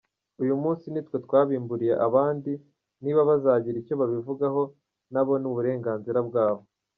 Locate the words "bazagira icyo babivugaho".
3.29-4.61